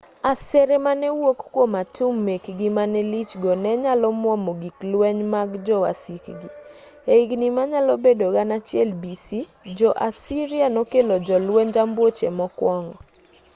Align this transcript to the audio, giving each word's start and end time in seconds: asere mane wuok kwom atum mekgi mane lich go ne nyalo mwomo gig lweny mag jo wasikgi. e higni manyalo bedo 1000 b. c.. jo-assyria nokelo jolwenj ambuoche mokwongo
asere 0.31 0.75
mane 0.85 1.07
wuok 1.19 1.39
kwom 1.53 1.71
atum 1.83 2.13
mekgi 2.27 2.67
mane 2.77 2.99
lich 3.11 3.31
go 3.43 3.53
ne 3.63 3.71
nyalo 3.83 4.07
mwomo 4.21 4.51
gig 4.61 4.77
lweny 4.91 5.21
mag 5.33 5.49
jo 5.65 5.75
wasikgi. 5.85 6.47
e 7.11 7.13
higni 7.19 7.47
manyalo 7.55 7.93
bedo 8.03 8.25
1000 8.37 8.91
b. 9.01 9.03
c.. 9.25 9.27
jo-assyria 9.77 10.67
nokelo 10.75 11.15
jolwenj 11.27 11.73
ambuoche 11.83 12.27
mokwongo 12.39 12.97